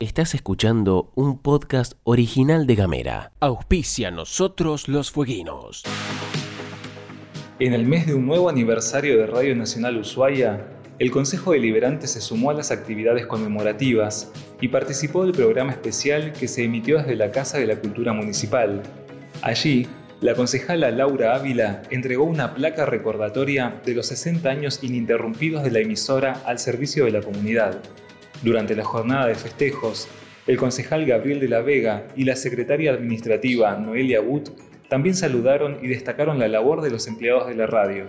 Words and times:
Estás 0.00 0.34
escuchando 0.34 1.10
un 1.14 1.38
podcast 1.38 1.94
original 2.04 2.66
de 2.66 2.74
Gamera. 2.74 3.32
Auspicia 3.40 4.10
nosotros 4.10 4.88
los 4.88 5.10
fueguinos. 5.10 5.84
En 7.60 7.72
el 7.72 7.86
mes 7.86 8.06
de 8.06 8.14
un 8.14 8.26
nuevo 8.26 8.48
aniversario 8.48 9.16
de 9.16 9.26
Radio 9.26 9.54
Nacional 9.54 9.96
Ushuaia, 9.96 10.66
el 10.98 11.10
Consejo 11.10 11.52
Deliberante 11.52 12.06
se 12.08 12.20
sumó 12.20 12.50
a 12.50 12.54
las 12.54 12.70
actividades 12.70 13.26
conmemorativas 13.26 14.32
y 14.60 14.68
participó 14.68 15.24
del 15.24 15.32
programa 15.32 15.70
especial 15.70 16.32
que 16.32 16.46
se 16.46 16.64
emitió 16.64 16.98
desde 16.98 17.16
la 17.16 17.30
Casa 17.30 17.58
de 17.58 17.66
la 17.68 17.76
Cultura 17.76 18.12
Municipal. 18.12 18.82
Allí, 19.40 19.86
la 20.22 20.36
concejala 20.36 20.92
Laura 20.92 21.34
Ávila 21.34 21.82
entregó 21.90 22.22
una 22.22 22.54
placa 22.54 22.86
recordatoria 22.86 23.80
de 23.84 23.92
los 23.92 24.06
60 24.06 24.48
años 24.48 24.78
ininterrumpidos 24.80 25.64
de 25.64 25.72
la 25.72 25.80
emisora 25.80 26.40
al 26.46 26.60
servicio 26.60 27.04
de 27.06 27.10
la 27.10 27.20
comunidad. 27.20 27.82
Durante 28.42 28.76
la 28.76 28.84
jornada 28.84 29.26
de 29.26 29.34
festejos, 29.34 30.06
el 30.46 30.56
concejal 30.56 31.06
Gabriel 31.06 31.40
de 31.40 31.48
la 31.48 31.60
Vega 31.60 32.06
y 32.14 32.22
la 32.22 32.36
secretaria 32.36 32.92
administrativa 32.92 33.76
Noelia 33.76 34.20
Wood 34.20 34.50
también 34.88 35.16
saludaron 35.16 35.78
y 35.82 35.88
destacaron 35.88 36.38
la 36.38 36.46
labor 36.46 36.82
de 36.82 36.90
los 36.90 37.08
empleados 37.08 37.48
de 37.48 37.56
la 37.56 37.66
radio. 37.66 38.04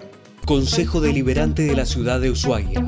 Consejo 0.45 1.02
Deliberante 1.02 1.63
de 1.63 1.75
la 1.75 1.85
Ciudad 1.85 2.21
de 2.21 2.30
Ushuaia. 2.30 2.85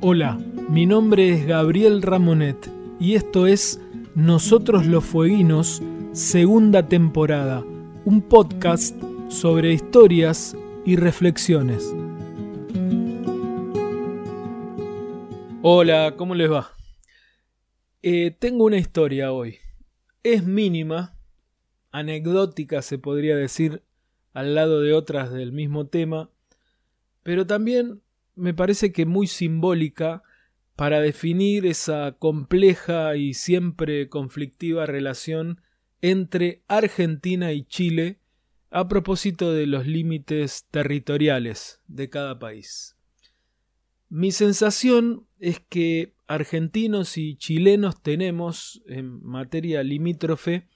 Hola, 0.00 0.38
mi 0.70 0.86
nombre 0.86 1.34
es 1.34 1.46
Gabriel 1.46 2.00
Ramonet 2.00 2.75
y 2.98 3.14
esto 3.14 3.46
es 3.46 3.80
Nosotros 4.14 4.86
los 4.86 5.04
Fueguinos, 5.04 5.82
segunda 6.12 6.88
temporada, 6.88 7.62
un 8.04 8.22
podcast 8.22 8.96
sobre 9.28 9.72
historias 9.72 10.56
y 10.86 10.96
reflexiones. 10.96 11.94
Hola, 15.62 16.14
¿cómo 16.16 16.34
les 16.34 16.50
va? 16.50 16.72
Eh, 18.02 18.34
tengo 18.38 18.64
una 18.64 18.78
historia 18.78 19.32
hoy. 19.32 19.58
Es 20.22 20.44
mínima, 20.44 21.18
anecdótica 21.90 22.80
se 22.80 22.98
podría 22.98 23.36
decir, 23.36 23.82
al 24.32 24.54
lado 24.54 24.80
de 24.80 24.94
otras 24.94 25.32
del 25.32 25.52
mismo 25.52 25.86
tema, 25.86 26.30
pero 27.22 27.46
también 27.46 28.00
me 28.36 28.54
parece 28.54 28.92
que 28.92 29.06
muy 29.06 29.26
simbólica 29.26 30.22
para 30.76 31.00
definir 31.00 31.64
esa 31.64 32.12
compleja 32.12 33.16
y 33.16 33.32
siempre 33.32 34.10
conflictiva 34.10 34.84
relación 34.84 35.62
entre 36.02 36.62
Argentina 36.68 37.52
y 37.52 37.64
Chile 37.64 38.20
a 38.70 38.86
propósito 38.86 39.54
de 39.54 39.66
los 39.66 39.86
límites 39.86 40.66
territoriales 40.70 41.80
de 41.88 42.10
cada 42.10 42.38
país. 42.38 42.94
Mi 44.10 44.32
sensación 44.32 45.26
es 45.40 45.60
que 45.60 46.14
argentinos 46.26 47.16
y 47.16 47.36
chilenos 47.36 48.02
tenemos, 48.02 48.82
en 48.86 49.24
materia 49.24 49.82
limítrofe, 49.82 50.68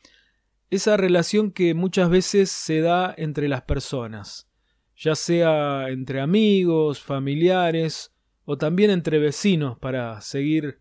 esa 0.71 0.97
relación 0.97 1.51
que 1.51 1.75
muchas 1.75 2.09
veces 2.09 2.51
se 2.51 2.81
da 2.81 3.15
entre 3.17 3.49
las 3.49 3.63
personas, 3.63 4.49
ya 4.97 5.15
sea 5.15 5.91
entre 5.91 6.21
amigos, 6.21 7.01
familiares 7.01 8.13
o 8.45 8.59
también 8.59 8.91
entre 8.91 9.19
vecinos, 9.19 9.79
para 9.79 10.21
seguir 10.21 10.81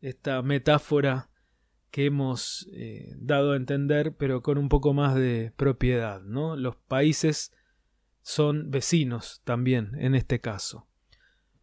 esta 0.00 0.42
metáfora 0.42 1.30
que 1.90 2.06
hemos 2.06 2.68
eh, 2.72 3.14
dado 3.18 3.52
a 3.52 3.56
entender, 3.56 4.14
pero 4.16 4.42
con 4.42 4.58
un 4.58 4.68
poco 4.68 4.94
más 4.94 5.14
de 5.14 5.52
propiedad. 5.56 6.22
¿no? 6.22 6.56
Los 6.56 6.76
países 6.76 7.52
son 8.22 8.70
vecinos 8.70 9.42
también 9.44 9.92
en 9.98 10.14
este 10.14 10.40
caso. 10.40 10.86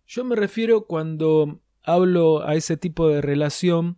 Yo 0.06 0.24
me 0.24 0.36
refiero 0.36 0.86
cuando 0.86 1.62
hablo 1.84 2.46
a 2.46 2.56
ese 2.56 2.78
tipo 2.78 3.08
de 3.10 3.22
relación 3.22 3.98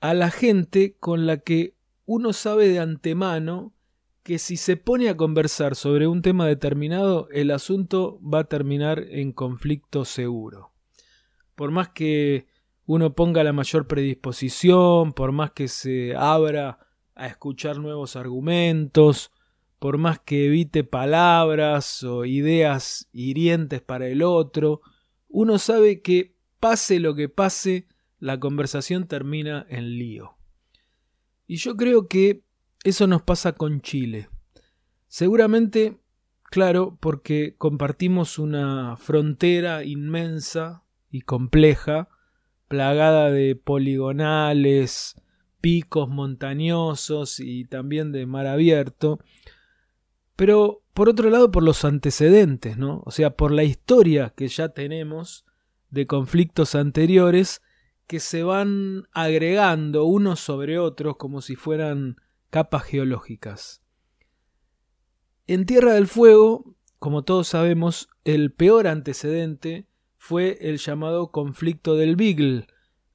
a 0.00 0.14
la 0.14 0.30
gente 0.30 0.96
con 0.98 1.26
la 1.26 1.38
que 1.38 1.74
uno 2.06 2.32
sabe 2.32 2.68
de 2.68 2.78
antemano 2.78 3.72
que 4.28 4.38
si 4.38 4.58
se 4.58 4.76
pone 4.76 5.08
a 5.08 5.16
conversar 5.16 5.74
sobre 5.74 6.06
un 6.06 6.20
tema 6.20 6.46
determinado, 6.46 7.30
el 7.32 7.50
asunto 7.50 8.20
va 8.20 8.40
a 8.40 8.44
terminar 8.44 9.06
en 9.08 9.32
conflicto 9.32 10.04
seguro. 10.04 10.74
Por 11.54 11.70
más 11.70 11.88
que 11.88 12.46
uno 12.84 13.14
ponga 13.14 13.42
la 13.42 13.54
mayor 13.54 13.86
predisposición, 13.86 15.14
por 15.14 15.32
más 15.32 15.52
que 15.52 15.66
se 15.66 16.14
abra 16.14 16.78
a 17.14 17.26
escuchar 17.26 17.78
nuevos 17.78 18.16
argumentos, 18.16 19.32
por 19.78 19.96
más 19.96 20.18
que 20.18 20.48
evite 20.48 20.84
palabras 20.84 22.04
o 22.04 22.26
ideas 22.26 23.08
hirientes 23.12 23.80
para 23.80 24.08
el 24.08 24.20
otro, 24.20 24.82
uno 25.28 25.56
sabe 25.56 26.02
que 26.02 26.36
pase 26.60 27.00
lo 27.00 27.14
que 27.14 27.30
pase, 27.30 27.88
la 28.18 28.38
conversación 28.38 29.06
termina 29.06 29.64
en 29.70 29.88
lío. 29.96 30.36
Y 31.46 31.56
yo 31.56 31.78
creo 31.78 32.08
que 32.08 32.46
eso 32.84 33.06
nos 33.06 33.22
pasa 33.22 33.52
con 33.52 33.80
Chile. 33.80 34.28
Seguramente, 35.06 35.98
claro, 36.44 36.96
porque 37.00 37.54
compartimos 37.56 38.38
una 38.38 38.96
frontera 38.96 39.84
inmensa 39.84 40.84
y 41.10 41.22
compleja, 41.22 42.08
plagada 42.68 43.30
de 43.30 43.56
poligonales, 43.56 45.16
picos 45.60 46.08
montañosos 46.08 47.40
y 47.40 47.64
también 47.64 48.12
de 48.12 48.26
mar 48.26 48.46
abierto, 48.46 49.18
pero 50.36 50.82
por 50.94 51.08
otro 51.08 51.30
lado 51.30 51.50
por 51.50 51.62
los 51.62 51.84
antecedentes, 51.84 52.76
¿no? 52.76 53.02
O 53.04 53.10
sea, 53.10 53.30
por 53.30 53.50
la 53.50 53.64
historia 53.64 54.32
que 54.36 54.48
ya 54.48 54.68
tenemos 54.68 55.44
de 55.90 56.06
conflictos 56.06 56.74
anteriores 56.74 57.62
que 58.06 58.20
se 58.20 58.42
van 58.42 59.08
agregando 59.12 60.04
unos 60.04 60.40
sobre 60.40 60.78
otros 60.78 61.16
como 61.16 61.40
si 61.42 61.56
fueran 61.56 62.16
capas 62.50 62.84
geológicas. 62.84 63.82
En 65.46 65.66
Tierra 65.66 65.94
del 65.94 66.06
Fuego, 66.06 66.76
como 66.98 67.24
todos 67.24 67.48
sabemos, 67.48 68.08
el 68.24 68.52
peor 68.52 68.86
antecedente 68.86 69.86
fue 70.16 70.58
el 70.60 70.78
llamado 70.78 71.30
conflicto 71.30 71.96
del 71.96 72.16
Beagle, 72.16 72.66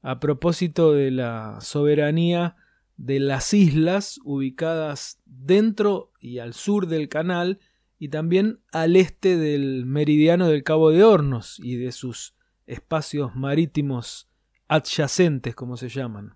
a 0.01 0.19
propósito 0.19 0.93
de 0.93 1.11
la 1.11 1.59
soberanía 1.61 2.55
de 2.97 3.19
las 3.19 3.53
islas 3.53 4.19
ubicadas 4.23 5.21
dentro 5.25 6.11
y 6.19 6.39
al 6.39 6.53
sur 6.53 6.87
del 6.87 7.09
canal 7.09 7.59
y 7.99 8.09
también 8.09 8.59
al 8.71 8.95
este 8.95 9.37
del 9.37 9.85
meridiano 9.85 10.47
del 10.47 10.63
Cabo 10.63 10.91
de 10.91 11.03
Hornos 11.03 11.59
y 11.59 11.77
de 11.77 11.91
sus 11.91 12.35
espacios 12.65 13.35
marítimos 13.35 14.29
adyacentes, 14.67 15.55
como 15.55 15.77
se 15.77 15.89
llaman. 15.89 16.35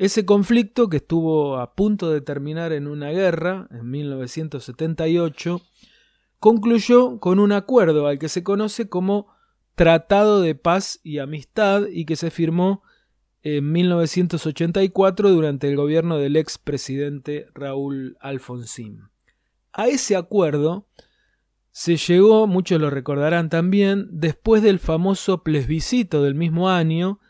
Ese 0.00 0.24
conflicto, 0.24 0.88
que 0.88 0.96
estuvo 0.96 1.58
a 1.58 1.74
punto 1.74 2.10
de 2.10 2.22
terminar 2.22 2.72
en 2.72 2.86
una 2.86 3.10
guerra 3.10 3.68
en 3.70 3.90
1978, 3.90 5.60
concluyó 6.38 7.20
con 7.20 7.38
un 7.38 7.52
acuerdo 7.52 8.06
al 8.06 8.18
que 8.18 8.30
se 8.30 8.42
conoce 8.42 8.88
como 8.88 9.26
Tratado 9.74 10.40
de 10.40 10.54
Paz 10.54 11.00
y 11.02 11.18
Amistad 11.18 11.82
y 11.92 12.06
que 12.06 12.16
se 12.16 12.30
firmó 12.30 12.82
en 13.42 13.70
1984 13.72 15.28
durante 15.28 15.68
el 15.68 15.76
gobierno 15.76 16.16
del 16.16 16.36
expresidente 16.36 17.44
Raúl 17.52 18.16
Alfonsín. 18.20 19.10
A 19.70 19.88
ese 19.88 20.16
acuerdo 20.16 20.88
se 21.72 21.98
llegó, 21.98 22.46
muchos 22.46 22.80
lo 22.80 22.88
recordarán 22.88 23.50
también, 23.50 24.08
después 24.10 24.62
del 24.62 24.78
famoso 24.78 25.42
plebiscito 25.42 26.22
del 26.22 26.36
mismo 26.36 26.70
año 26.70 27.20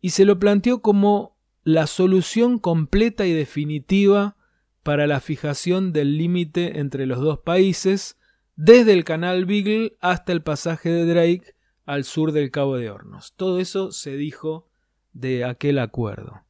y 0.00 0.08
se 0.08 0.24
lo 0.24 0.38
planteó 0.38 0.80
como 0.80 1.36
la 1.68 1.86
solución 1.86 2.58
completa 2.58 3.26
y 3.26 3.34
definitiva 3.34 4.38
para 4.82 5.06
la 5.06 5.20
fijación 5.20 5.92
del 5.92 6.16
límite 6.16 6.80
entre 6.80 7.04
los 7.04 7.20
dos 7.20 7.40
países, 7.40 8.16
desde 8.56 8.94
el 8.94 9.04
canal 9.04 9.44
Beagle 9.44 9.98
hasta 10.00 10.32
el 10.32 10.40
pasaje 10.40 10.88
de 10.88 11.04
Drake 11.04 11.54
al 11.84 12.04
sur 12.04 12.32
del 12.32 12.50
Cabo 12.50 12.78
de 12.78 12.88
Hornos. 12.88 13.34
Todo 13.36 13.60
eso 13.60 13.92
se 13.92 14.16
dijo 14.16 14.66
de 15.12 15.44
aquel 15.44 15.78
acuerdo. 15.78 16.40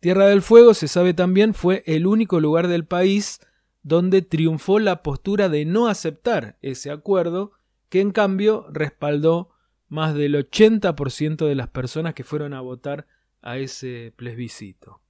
Tierra 0.00 0.26
del 0.26 0.42
Fuego, 0.42 0.74
se 0.74 0.88
sabe 0.88 1.14
también, 1.14 1.54
fue 1.54 1.84
el 1.86 2.04
único 2.04 2.40
lugar 2.40 2.66
del 2.66 2.84
país 2.84 3.38
donde 3.84 4.22
triunfó 4.22 4.80
la 4.80 5.04
postura 5.04 5.48
de 5.48 5.64
no 5.66 5.86
aceptar 5.86 6.58
ese 6.62 6.90
acuerdo, 6.90 7.52
que 7.88 8.00
en 8.00 8.10
cambio 8.10 8.66
respaldó 8.72 9.50
más 9.86 10.16
del 10.16 10.34
80% 10.34 11.46
de 11.46 11.54
las 11.54 11.68
personas 11.68 12.14
que 12.14 12.24
fueron 12.24 12.54
a 12.54 12.60
votar 12.60 13.06
a 13.42 13.58
ese 13.58 14.12
plebiscito. 14.16 15.00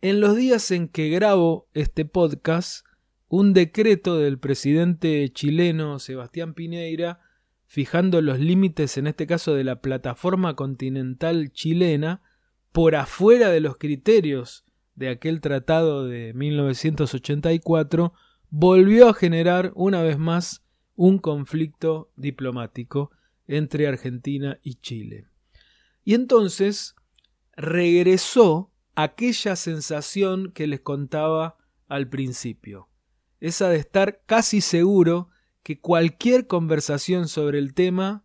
En 0.00 0.20
los 0.20 0.36
días 0.36 0.70
en 0.70 0.88
que 0.88 1.10
grabo 1.10 1.68
este 1.74 2.04
podcast, 2.04 2.86
un 3.28 3.52
decreto 3.52 4.18
del 4.18 4.38
presidente 4.38 5.28
chileno 5.32 5.98
Sebastián 5.98 6.54
Pineira 6.54 7.20
fijando 7.66 8.20
los 8.20 8.40
límites, 8.40 8.98
en 8.98 9.06
este 9.06 9.28
caso 9.28 9.54
de 9.54 9.62
la 9.62 9.80
plataforma 9.80 10.56
continental 10.56 11.52
chilena, 11.52 12.22
por 12.72 12.96
afuera 12.96 13.50
de 13.50 13.60
los 13.60 13.76
criterios 13.76 14.64
de 14.94 15.08
aquel 15.08 15.40
tratado 15.40 16.06
de 16.06 16.34
1984 16.34 18.12
volvió 18.50 19.08
a 19.08 19.14
generar 19.14 19.72
una 19.74 20.02
vez 20.02 20.18
más 20.18 20.64
un 20.96 21.18
conflicto 21.18 22.10
diplomático 22.16 23.10
entre 23.46 23.86
Argentina 23.86 24.58
y 24.62 24.74
Chile. 24.74 25.26
Y 26.04 26.14
entonces 26.14 26.96
regresó 27.60 28.72
aquella 28.94 29.54
sensación 29.54 30.50
que 30.52 30.66
les 30.66 30.80
contaba 30.80 31.58
al 31.88 32.08
principio, 32.08 32.88
esa 33.38 33.68
de 33.68 33.76
estar 33.76 34.22
casi 34.26 34.60
seguro 34.60 35.28
que 35.62 35.78
cualquier 35.78 36.46
conversación 36.46 37.28
sobre 37.28 37.58
el 37.58 37.74
tema 37.74 38.24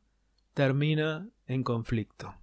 termina 0.54 1.30
en 1.48 1.64
conflicto. 1.64 2.36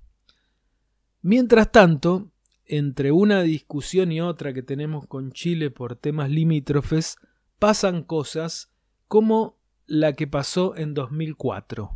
Mientras 1.22 1.72
tanto, 1.72 2.30
entre 2.66 3.10
una 3.10 3.42
discusión 3.42 4.12
y 4.12 4.20
otra 4.20 4.52
que 4.52 4.62
tenemos 4.62 5.06
con 5.06 5.32
Chile 5.32 5.70
por 5.70 5.96
temas 5.96 6.30
limítrofes, 6.30 7.16
pasan 7.58 8.02
cosas 8.02 8.70
como 9.08 9.56
la 9.86 10.12
que 10.12 10.26
pasó 10.26 10.76
en 10.76 10.94
2004. 10.94 11.90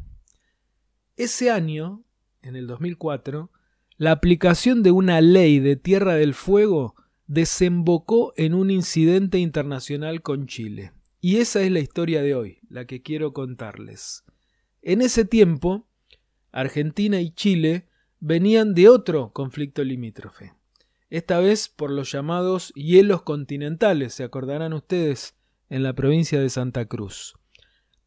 Ese 1.16 1.50
año, 1.50 2.04
en 2.42 2.56
el 2.56 2.66
2004, 2.66 3.50
la 3.98 4.12
aplicación 4.12 4.82
de 4.82 4.90
una 4.90 5.20
ley 5.20 5.58
de 5.58 5.76
Tierra 5.76 6.14
del 6.14 6.34
Fuego 6.34 6.94
desembocó 7.26 8.34
en 8.37 8.54
un 8.54 8.70
incidente 8.70 9.38
internacional 9.38 10.22
con 10.22 10.46
Chile. 10.46 10.93
Y 11.20 11.38
esa 11.38 11.62
es 11.62 11.72
la 11.72 11.81
historia 11.81 12.22
de 12.22 12.34
hoy, 12.34 12.58
la 12.69 12.87
que 12.87 13.02
quiero 13.02 13.32
contarles. 13.32 14.25
En 14.82 15.00
ese 15.00 15.25
tiempo, 15.25 15.88
Argentina 16.52 17.20
y 17.20 17.31
Chile 17.31 17.88
venían 18.20 18.75
de 18.75 18.88
otro 18.88 19.32
conflicto 19.32 19.82
limítrofe. 19.82 20.52
Esta 21.08 21.40
vez 21.40 21.69
por 21.69 21.90
los 21.90 22.12
llamados 22.12 22.72
hielos 22.75 23.22
continentales, 23.22 24.14
se 24.14 24.25
acordarán 24.25 24.72
ustedes, 24.72 25.34
en 25.69 25.82
la 25.82 25.94
provincia 25.94 26.40
de 26.40 26.49
Santa 26.49 26.84
Cruz. 26.84 27.34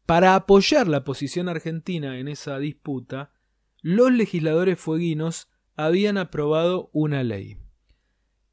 Para 0.06 0.34
apoyar 0.34 0.88
la 0.88 1.04
posición 1.04 1.48
argentina 1.48 2.18
en 2.18 2.28
esa 2.28 2.58
disputa, 2.58 3.32
los 3.82 4.10
legisladores 4.12 4.78
fueguinos 4.78 5.48
habían 5.84 6.18
aprobado 6.18 6.90
una 6.92 7.22
ley. 7.22 7.58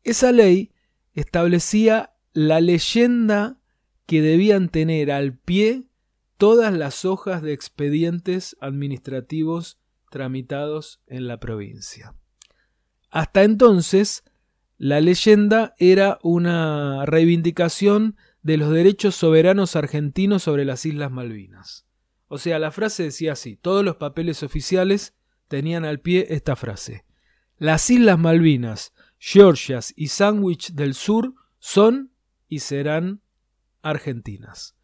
Esa 0.04 0.32
ley 0.32 0.72
establecía 1.14 2.14
la 2.34 2.62
leyenda 2.62 3.60
que 4.06 4.22
debían 4.22 4.70
tener 4.70 5.12
al 5.12 5.38
pie 5.38 5.88
todas 6.38 6.74
las 6.74 7.04
hojas 7.04 7.42
de 7.42 7.54
expedientes 7.54 8.56
administrativos 8.62 9.80
tramitados 10.10 11.02
en 11.08 11.28
la 11.28 11.40
provincia. 11.40 12.16
Hasta 13.10 13.44
entonces, 13.44 14.24
la 14.78 15.02
leyenda 15.02 15.74
era 15.80 16.20
una 16.22 17.06
reivindicación 17.06 18.16
de 18.44 18.58
los 18.58 18.70
derechos 18.70 19.16
soberanos 19.16 19.76
argentinos 19.76 20.44
sobre 20.44 20.66
las 20.66 20.86
Islas 20.86 21.12
Malvinas. 21.12 21.88
O 22.28 22.38
sea, 22.38 22.60
la 22.60 22.72
frase 22.72 23.04
decía 23.04 23.34
así, 23.34 23.56
todos 23.56 23.84
los 23.84 23.96
papeles 23.96 24.44
oficiales 24.44 25.16
tenían 25.48 25.84
al 25.84 26.00
pie 26.00 26.28
esta 26.30 26.56
frase. 26.56 27.07
Las 27.60 27.90
Islas 27.90 28.20
Malvinas, 28.20 28.94
Georgias 29.18 29.92
y 29.96 30.10
Sandwich 30.10 30.74
del 30.74 30.94
Sur 30.94 31.34
son 31.58 32.12
y 32.48 32.60
serán 32.60 33.22
argentinas. 33.82 34.76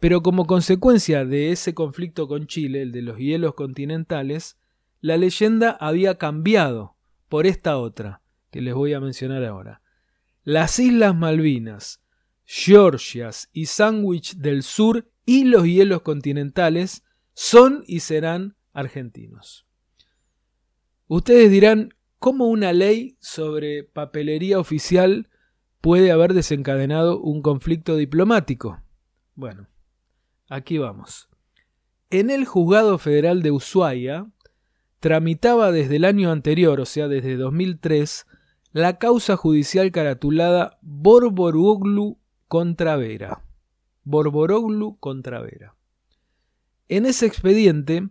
Pero 0.00 0.22
como 0.22 0.46
consecuencia 0.46 1.26
de 1.26 1.52
ese 1.52 1.74
conflicto 1.74 2.26
con 2.26 2.46
Chile, 2.46 2.80
el 2.80 2.92
de 2.92 3.02
los 3.02 3.18
hielos 3.18 3.54
continentales, 3.54 4.56
la 5.02 5.18
leyenda 5.18 5.72
había 5.72 6.16
cambiado 6.16 6.96
por 7.28 7.46
esta 7.46 7.76
otra, 7.76 8.22
que 8.50 8.62
les 8.62 8.72
voy 8.72 8.94
a 8.94 9.00
mencionar 9.00 9.44
ahora. 9.44 9.82
Las 10.42 10.78
Islas 10.78 11.14
Malvinas, 11.14 12.02
Georgias 12.44 13.50
y 13.52 13.66
Sandwich 13.66 14.36
del 14.36 14.62
Sur 14.62 15.10
y 15.26 15.44
los 15.44 15.64
hielos 15.64 16.00
continentales 16.00 17.04
son 17.34 17.84
y 17.86 18.00
serán 18.00 18.56
argentinos. 18.72 19.66
Ustedes 21.08 21.50
dirán, 21.50 21.95
¿cómo 22.18 22.46
una 22.46 22.72
ley 22.72 23.16
sobre 23.20 23.84
papelería 23.84 24.58
oficial 24.58 25.28
puede 25.80 26.10
haber 26.10 26.34
desencadenado 26.34 27.20
un 27.20 27.42
conflicto 27.42 27.96
diplomático? 27.96 28.82
Bueno, 29.34 29.68
aquí 30.48 30.78
vamos. 30.78 31.28
En 32.10 32.30
el 32.30 32.44
Juzgado 32.44 32.98
Federal 32.98 33.42
de 33.42 33.50
Ushuaia 33.50 34.30
tramitaba 35.00 35.72
desde 35.72 35.96
el 35.96 36.04
año 36.04 36.30
anterior, 36.30 36.80
o 36.80 36.86
sea, 36.86 37.08
desde 37.08 37.36
2003, 37.36 38.26
la 38.72 38.98
causa 38.98 39.36
judicial 39.36 39.90
caratulada 39.90 40.78
Borboroglu 40.82 42.18
contra 42.48 42.96
Vera. 42.96 43.42
Borboroglu 44.04 44.98
contra 44.98 45.40
Vera. 45.40 45.76
En 46.88 47.06
ese 47.06 47.26
expediente, 47.26 48.08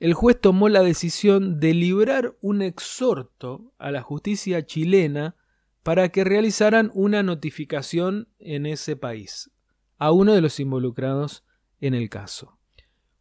el 0.00 0.14
juez 0.14 0.40
tomó 0.40 0.70
la 0.70 0.82
decisión 0.82 1.60
de 1.60 1.74
librar 1.74 2.34
un 2.40 2.62
exhorto 2.62 3.74
a 3.78 3.90
la 3.90 4.00
justicia 4.00 4.64
chilena 4.64 5.36
para 5.82 6.08
que 6.08 6.24
realizaran 6.24 6.90
una 6.94 7.22
notificación 7.22 8.28
en 8.38 8.64
ese 8.64 8.96
país 8.96 9.50
a 9.98 10.12
uno 10.12 10.32
de 10.32 10.40
los 10.40 10.58
involucrados 10.58 11.44
en 11.80 11.92
el 11.92 12.08
caso. 12.08 12.58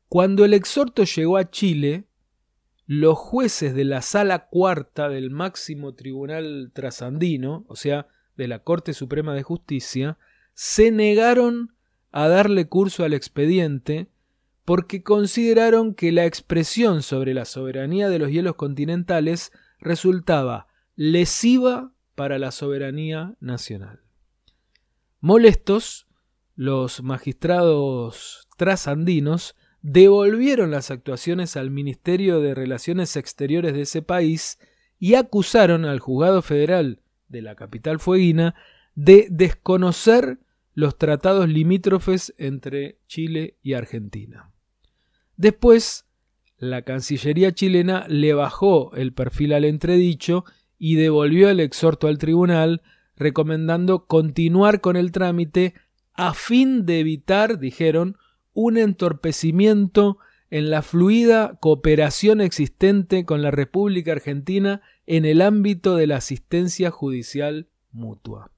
Cuando 0.08 0.46
el 0.46 0.54
exhorto 0.54 1.04
llegó 1.04 1.36
a 1.36 1.52
Chile, 1.52 2.08
los 2.86 3.18
jueces 3.18 3.76
de 3.76 3.84
la 3.84 4.02
sala 4.02 4.48
cuarta 4.48 5.10
del 5.10 5.30
máximo 5.30 5.94
tribunal 5.94 6.72
trasandino, 6.74 7.66
o 7.68 7.76
sea, 7.76 8.08
de 8.38 8.48
la 8.48 8.64
Corte 8.64 8.94
Suprema 8.94 9.36
de 9.36 9.44
Justicia, 9.44 10.18
se 10.54 10.92
negaron 10.92 11.76
a 12.12 12.30
darle 12.30 12.70
curso 12.70 13.04
al 13.04 13.14
expediente 13.14 14.08
porque 14.70 15.02
consideraron 15.02 15.96
que 15.96 16.12
la 16.12 16.28
expresión 16.28 17.02
sobre 17.02 17.34
la 17.34 17.46
soberanía 17.46 18.08
de 18.08 18.20
los 18.20 18.30
hielos 18.30 18.54
continentales 18.54 19.52
resultaba 19.80 20.68
lesiva 20.96 21.92
para 22.14 22.38
la 22.38 22.52
soberanía 22.52 23.34
nacional. 23.40 24.02
Molestos, 25.22 26.06
los 26.54 27.02
magistrados 27.02 28.48
trasandinos 28.58 29.56
devolvieron 29.82 30.70
las 30.70 30.92
actuaciones 30.92 31.58
al 31.58 31.72
Ministerio 31.72 32.40
de 32.40 32.54
Relaciones 32.54 33.16
Exteriores 33.16 33.74
de 33.74 33.82
ese 33.82 34.04
país 34.04 34.60
y 35.00 35.16
acusaron 35.16 35.86
al 35.86 36.00
juzgado 36.00 36.44
federal 36.44 37.02
de 37.28 37.42
la 37.42 37.56
capital 37.56 38.00
fueguina 38.00 38.54
de 38.94 39.30
desconocer 39.32 40.38
los 40.76 40.96
tratados 41.00 41.50
limítrofes 41.50 42.36
entre 42.38 43.00
Chile 43.08 43.58
y 43.64 43.74
Argentina. 43.74 44.52
Después, 45.40 46.06
la 46.58 46.82
Cancillería 46.82 47.54
chilena 47.54 48.06
le 48.10 48.34
bajó 48.34 48.94
el 48.94 49.14
perfil 49.14 49.54
al 49.54 49.64
entredicho 49.64 50.44
y 50.78 50.96
devolvió 50.96 51.50
el 51.50 51.62
exhorto 51.62 52.08
al 52.08 52.18
tribunal, 52.18 52.82
recomendando 53.16 54.06
continuar 54.06 54.82
con 54.82 54.98
el 54.98 55.14
trámite 55.14 55.76
a 56.14 56.34
fin 56.34 56.86
de 56.86 57.00
evitar, 57.00 57.58
dijeron, 57.58 58.18
un 58.54 58.78
entorpecimiento 58.78 60.18
en 60.50 60.70
la 60.70 60.82
fluida 60.82 61.58
cooperación 61.62 62.42
existente 62.42 63.24
con 63.24 63.42
la 63.42 63.52
República 63.52 64.12
Argentina 64.12 64.82
en 65.08 65.24
el 65.24 65.42
ámbito 65.42 65.96
de 65.96 66.08
la 66.08 66.18
asistencia 66.18 66.92
judicial 66.92 67.70
mutua. 67.94 68.52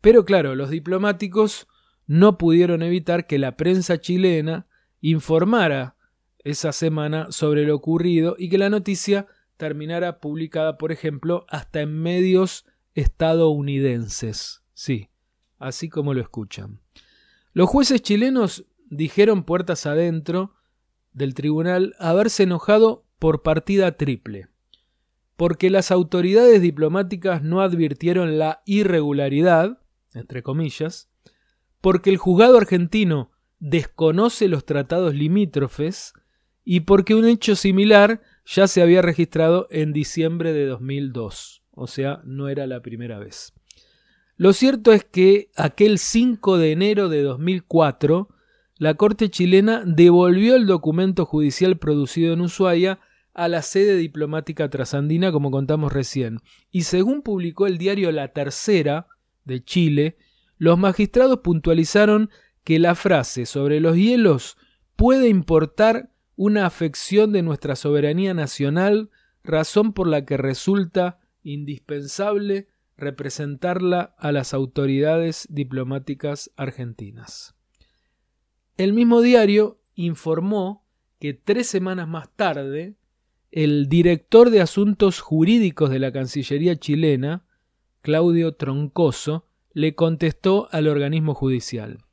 Pero 0.00 0.24
claro, 0.24 0.56
los 0.56 0.70
diplomáticos 0.70 1.68
no 2.08 2.36
pudieron 2.36 2.82
evitar 2.82 3.28
que 3.28 3.38
la 3.38 3.56
prensa 3.56 4.00
chilena 4.00 4.66
informara 5.10 5.96
esa 6.38 6.72
semana 6.72 7.30
sobre 7.30 7.64
lo 7.64 7.76
ocurrido 7.76 8.36
y 8.38 8.48
que 8.48 8.56
la 8.56 8.70
noticia 8.70 9.26
terminara 9.58 10.18
publicada, 10.18 10.78
por 10.78 10.92
ejemplo, 10.92 11.44
hasta 11.48 11.82
en 11.82 12.00
medios 12.00 12.64
estadounidenses. 12.94 14.62
Sí, 14.72 15.10
así 15.58 15.90
como 15.90 16.14
lo 16.14 16.22
escuchan. 16.22 16.80
Los 17.52 17.68
jueces 17.68 18.00
chilenos 18.00 18.64
dijeron 18.88 19.44
puertas 19.44 19.84
adentro 19.84 20.54
del 21.12 21.34
tribunal 21.34 21.94
haberse 21.98 22.44
enojado 22.44 23.04
por 23.18 23.42
partida 23.42 23.98
triple, 23.98 24.48
porque 25.36 25.68
las 25.68 25.90
autoridades 25.90 26.62
diplomáticas 26.62 27.42
no 27.42 27.60
advirtieron 27.60 28.38
la 28.38 28.62
irregularidad, 28.64 29.80
entre 30.14 30.42
comillas, 30.42 31.10
porque 31.82 32.08
el 32.08 32.16
juzgado 32.16 32.56
argentino 32.56 33.33
desconoce 33.64 34.46
los 34.46 34.66
tratados 34.66 35.14
limítrofes 35.14 36.12
y 36.64 36.80
porque 36.80 37.14
un 37.14 37.24
hecho 37.26 37.56
similar 37.56 38.20
ya 38.44 38.68
se 38.68 38.82
había 38.82 39.00
registrado 39.00 39.68
en 39.70 39.94
diciembre 39.94 40.52
de 40.52 40.66
2002, 40.66 41.62
o 41.70 41.86
sea, 41.86 42.20
no 42.24 42.50
era 42.50 42.66
la 42.66 42.82
primera 42.82 43.18
vez. 43.18 43.54
Lo 44.36 44.52
cierto 44.52 44.92
es 44.92 45.04
que 45.04 45.50
aquel 45.56 45.98
5 45.98 46.58
de 46.58 46.72
enero 46.72 47.08
de 47.08 47.22
2004, 47.22 48.28
la 48.76 48.94
Corte 48.94 49.30
chilena 49.30 49.82
devolvió 49.86 50.56
el 50.56 50.66
documento 50.66 51.24
judicial 51.24 51.78
producido 51.78 52.34
en 52.34 52.42
Ushuaia 52.42 53.00
a 53.32 53.48
la 53.48 53.62
sede 53.62 53.96
diplomática 53.96 54.68
trasandina, 54.68 55.32
como 55.32 55.50
contamos 55.50 55.90
recién. 55.90 56.40
Y 56.70 56.82
según 56.82 57.22
publicó 57.22 57.66
el 57.66 57.78
diario 57.78 58.12
La 58.12 58.28
Tercera 58.28 59.06
de 59.44 59.64
Chile, 59.64 60.18
los 60.58 60.78
magistrados 60.78 61.40
puntualizaron 61.40 62.30
que 62.64 62.78
la 62.78 62.94
frase 62.94 63.46
sobre 63.46 63.78
los 63.80 63.96
hielos 63.96 64.56
puede 64.96 65.28
importar 65.28 66.10
una 66.36 66.66
afección 66.66 67.32
de 67.32 67.42
nuestra 67.42 67.76
soberanía 67.76 68.34
nacional, 68.34 69.10
razón 69.44 69.92
por 69.92 70.08
la 70.08 70.24
que 70.24 70.36
resulta 70.36 71.20
indispensable 71.42 72.68
representarla 72.96 74.14
a 74.18 74.32
las 74.32 74.54
autoridades 74.54 75.46
diplomáticas 75.50 76.50
argentinas. 76.56 77.54
El 78.76 78.92
mismo 78.92 79.20
diario 79.20 79.80
informó 79.94 80.84
que 81.20 81.34
tres 81.34 81.68
semanas 81.68 82.08
más 82.08 82.28
tarde, 82.34 82.96
el 83.52 83.88
director 83.88 84.50
de 84.50 84.60
Asuntos 84.60 85.20
Jurídicos 85.20 85.90
de 85.90 85.98
la 86.00 86.12
Cancillería 86.12 86.76
chilena, 86.76 87.46
Claudio 88.00 88.54
Troncoso, 88.54 89.46
le 89.72 89.94
contestó 89.94 90.68
al 90.72 90.88
organismo 90.88 91.34
judicial. 91.34 92.03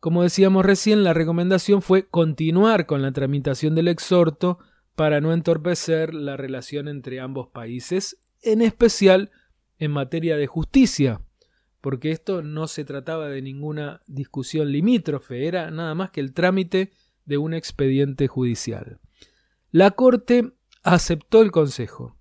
Como 0.00 0.22
decíamos 0.22 0.64
recién, 0.64 1.04
la 1.04 1.12
recomendación 1.12 1.82
fue 1.82 2.08
continuar 2.08 2.86
con 2.86 3.02
la 3.02 3.12
tramitación 3.12 3.74
del 3.74 3.88
exhorto 3.88 4.58
para 4.94 5.20
no 5.20 5.34
entorpecer 5.34 6.14
la 6.14 6.38
relación 6.38 6.88
entre 6.88 7.20
ambos 7.20 7.48
países, 7.48 8.18
en 8.40 8.62
especial 8.62 9.30
en 9.78 9.90
materia 9.90 10.38
de 10.38 10.46
justicia, 10.46 11.20
porque 11.82 12.12
esto 12.12 12.40
no 12.40 12.66
se 12.66 12.86
trataba 12.86 13.28
de 13.28 13.42
ninguna 13.42 14.00
discusión 14.06 14.72
limítrofe, 14.72 15.46
era 15.46 15.70
nada 15.70 15.94
más 15.94 16.10
que 16.10 16.20
el 16.20 16.32
trámite 16.32 16.92
de 17.26 17.36
un 17.36 17.52
expediente 17.52 18.26
judicial. 18.26 19.00
La 19.70 19.90
Corte 19.90 20.52
aceptó 20.82 21.42
el 21.42 21.50
consejo 21.50 22.16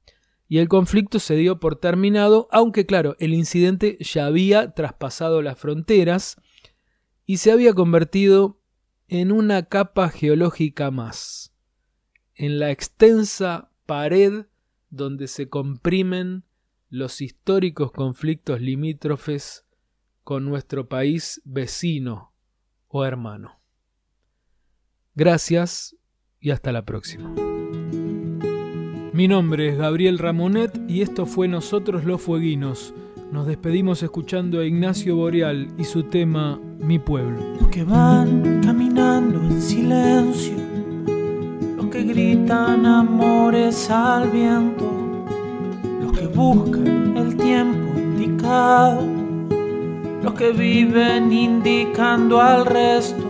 y 0.50 0.58
el 0.58 0.68
conflicto 0.68 1.20
se 1.20 1.36
dio 1.36 1.62
por 1.62 1.78
terminado, 1.78 2.50
aunque 2.52 2.86
claro, 2.86 3.16
el 3.20 3.34
incidente 3.34 3.98
ya 4.02 4.26
había 4.26 4.74
traspasado 4.74 5.42
las 5.42 5.58
fronteras 5.58 6.36
y 7.30 7.38
se 7.38 7.52
había 7.52 7.76
convertido 7.76 8.60
en 9.08 9.32
una 9.32 9.68
capa 9.68 10.10
geológica 10.10 10.90
más, 10.90 11.54
en 12.34 12.58
la 12.58 12.72
extensa 12.72 13.70
pared 13.86 14.48
donde 14.90 15.28
se 15.28 15.48
comprimen 15.48 16.44
los 16.90 17.22
históricos 17.22 17.92
conflictos 17.92 18.62
limítrofes 18.62 19.68
con 20.24 20.46
nuestro 20.46 20.90
país 20.90 21.40
vecino 21.46 22.34
o 22.88 23.06
hermano. 23.06 23.62
Gracias 25.14 25.96
y 26.40 26.50
hasta 26.50 26.72
la 26.72 26.84
próxima. 26.84 27.32
Mi 29.14 29.28
nombre 29.28 29.70
es 29.70 29.78
Gabriel 29.78 30.18
Ramonet 30.18 30.76
y 30.90 31.04
esto 31.04 31.28
fue 31.28 31.48
Nosotros 31.48 32.06
los 32.06 32.24
Fueguinos. 32.24 32.92
Nos 33.32 33.48
despedimos 33.48 34.02
escuchando 34.04 34.60
a 34.60 34.66
Ignacio 34.66 35.16
Boreal 35.16 35.68
y 35.78 35.84
su 35.84 36.04
tema 36.04 36.60
Mi 36.80 37.00
pueblo. 37.00 37.40
Los 37.60 37.70
que 37.70 37.84
van 37.84 38.62
caminando 38.64 39.40
en 39.40 39.62
silencio, 39.62 40.56
los 41.78 41.88
que 41.88 42.04
gritan 42.04 42.86
amores 42.86 43.90
al 43.90 44.30
viento 44.30 45.00
que 46.20 46.28
buscan 46.28 47.16
el 47.16 47.38
tiempo 47.38 47.98
indicado, 47.98 49.06
los 50.22 50.34
que 50.34 50.52
viven 50.52 51.32
indicando 51.32 52.42
al 52.42 52.66
resto, 52.66 53.24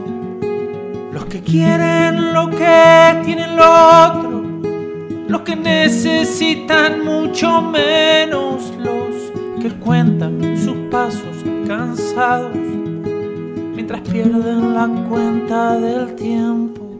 los 1.13 1.25
que 1.25 1.41
quieren 1.41 2.33
lo 2.33 2.49
que 2.49 3.21
tienen 3.23 3.51
el 3.51 3.59
otro, 3.59 4.43
los 5.27 5.41
que 5.41 5.55
necesitan 5.55 7.05
mucho 7.05 7.61
menos, 7.61 8.73
los 8.79 9.18
que 9.59 9.69
cuentan 9.79 10.57
sus 10.57 10.77
pasos 10.89 11.43
cansados 11.67 12.55
mientras 13.75 14.01
pierden 14.01 14.73
la 14.73 14.87
cuenta 15.09 15.77
del 15.79 16.15
tiempo. 16.15 16.99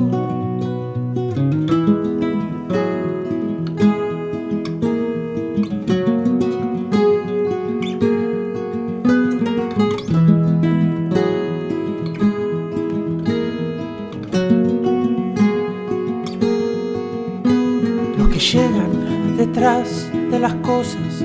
De 19.61 20.39
las 20.39 20.55
cosas, 20.55 21.23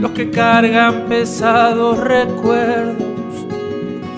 los 0.00 0.12
que 0.12 0.30
cargan 0.30 1.04
pesados 1.06 1.98
recuerdos, 1.98 2.96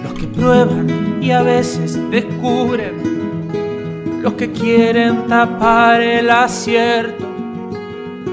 los 0.05 0.13
que 0.13 0.29
prueban 0.29 1.19
y 1.21 1.33
a 1.33 1.43
veces 1.43 1.99
descubren, 2.13 4.21
los 4.23 4.35
que 4.35 4.53
quieren 4.53 5.27
tapar 5.27 6.01
el 6.01 6.31
acierto, 6.31 7.27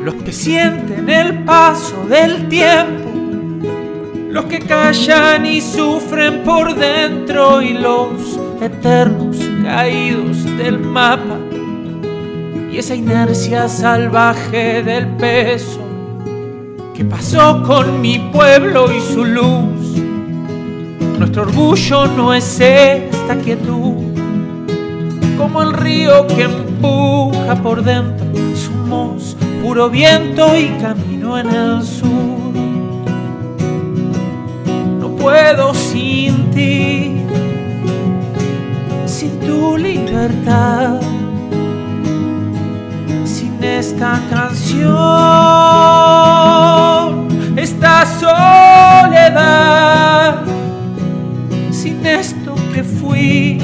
los 0.03 0.13
que 0.21 0.31
sienten 0.31 1.09
el 1.09 1.45
paso 1.45 2.05
del 2.07 2.47
tiempo, 2.47 3.09
los 4.29 4.45
que 4.45 4.59
callan 4.59 5.47
y 5.47 5.61
sufren 5.61 6.43
por 6.43 6.75
dentro 6.75 7.63
y 7.63 7.73
los 7.73 8.39
eternos 8.61 9.35
caídos 9.63 10.43
del 10.57 10.77
mapa 10.77 11.39
esa 12.79 12.95
inercia 12.95 13.67
salvaje 13.67 14.81
del 14.81 15.05
peso 15.17 15.81
que 16.93 17.03
pasó 17.03 17.61
con 17.63 17.99
mi 17.99 18.19
pueblo 18.31 18.89
y 18.89 19.01
su 19.01 19.25
luz. 19.25 19.97
Nuestro 21.17 21.41
orgullo 21.41 22.07
no 22.07 22.33
es 22.33 22.57
esta 22.61 23.35
quietud, 23.35 23.95
como 25.37 25.61
el 25.61 25.73
río 25.73 26.25
que 26.27 26.43
empuja 26.43 27.55
por 27.61 27.83
dentro. 27.83 28.25
Somos 28.55 29.35
puro 29.61 29.89
viento 29.89 30.57
y 30.57 30.69
camino 30.81 31.37
en 31.37 31.49
el 31.49 31.83
sur. 31.83 32.53
No 35.01 35.09
puedo 35.17 35.73
sin 35.73 36.49
ti, 36.51 37.25
sin 39.05 39.37
tu 39.41 39.75
libertad 39.75 41.08
esta 43.99 44.21
canción, 44.29 44.87
esta 47.57 48.05
soledad, 48.17 49.55
sin 51.69 52.05
esto 52.05 52.55
que 52.73 52.81
fui, 52.81 53.59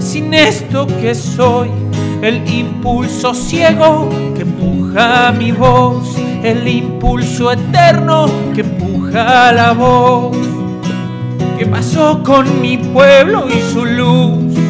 sin 0.00 0.34
esto 0.34 0.88
que 0.88 1.14
soy, 1.14 1.70
el 2.20 2.52
impulso 2.52 3.32
ciego 3.32 4.08
que 4.34 4.42
empuja 4.42 5.30
mi 5.30 5.52
voz, 5.52 6.16
el 6.42 6.66
impulso 6.66 7.52
eterno 7.52 8.26
que 8.56 8.62
empuja 8.62 9.52
la 9.52 9.70
voz. 9.70 10.36
¿Qué 11.56 11.64
pasó 11.64 12.24
con 12.24 12.60
mi 12.60 12.76
pueblo 12.76 13.46
y 13.48 13.60
su 13.72 13.84
luz? 13.84 14.69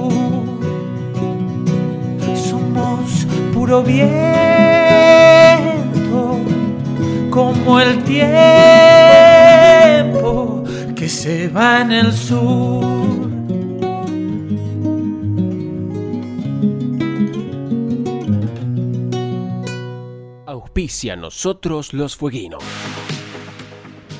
Puro 3.71 3.83
viento, 3.83 4.11
como 7.29 7.79
el 7.79 8.03
tiempo 8.03 8.25
que 10.93 11.07
se 11.07 11.47
va 11.47 11.79
en 11.79 11.93
el 11.93 12.11
sur. 12.11 12.83
Auspicia 20.45 21.13
a 21.13 21.15
nosotros 21.15 21.93
los 21.93 22.17
fueguinos. 22.17 22.61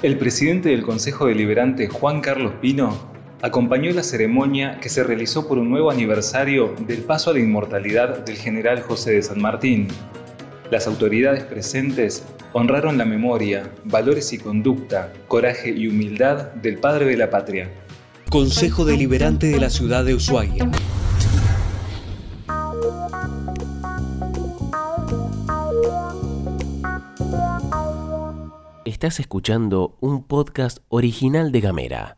El 0.02 0.18
presidente 0.18 0.70
del 0.70 0.84
Consejo 0.84 1.26
Deliberante, 1.26 1.90
Juan 1.90 2.22
Carlos 2.22 2.54
Pino, 2.62 2.98
acompañó 3.42 3.92
la 3.92 4.04
ceremonia 4.04 4.80
que 4.80 4.90
se 4.90 5.04
realizó 5.04 5.48
por 5.48 5.58
un 5.58 5.70
nuevo 5.70 5.92
aniversario 5.92 6.76
del 6.88 7.00
paso 7.00 7.32
a 7.32 7.34
la 7.34 7.40
inmortalidad 7.40 8.20
del 8.20 8.38
general 8.38 8.82
José 8.82 9.12
de 9.14 9.24
San 9.24 9.42
Martín. 9.42 9.88
Las 10.70 10.88
autoridades 10.88 11.44
presentes 11.44 12.24
honraron 12.54 12.98
la 12.98 13.06
memoria, 13.06 13.70
valores 13.86 14.32
y 14.34 14.38
conducta, 14.38 15.12
coraje 15.28 15.72
y 15.72 15.88
humildad 15.88 16.52
del 16.54 16.78
padre 16.78 17.06
de 17.06 17.18
la 17.18 17.30
patria. 17.30 17.70
Consejo 18.30 18.86
Deliberante 18.86 19.48
de 19.48 19.60
la 19.60 19.70
ciudad 19.70 20.06
de 20.06 20.16
Ushuaia. 20.16 20.70
Estás 28.86 29.20
escuchando 29.20 29.98
un 30.00 30.24
podcast 30.24 30.78
original 30.90 31.52
de 31.52 31.62
Gamera. 31.62 32.10